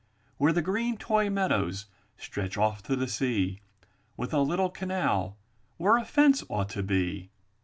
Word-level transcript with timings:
Where 0.37 0.51
the 0.51 0.63
green 0.63 0.97
toy 0.97 1.29
meadows 1.29 1.85
stretch 2.17 2.57
off 2.57 2.81
to 2.85 2.95
the 2.95 3.07
sea, 3.07 3.61
With 4.17 4.33
a 4.33 4.39
little 4.39 4.71
canal 4.71 5.37
where 5.77 5.97
a 5.99 6.05
fence 6.05 6.43
ought 6.49 6.69
to 6.69 6.81
be! 6.81 7.29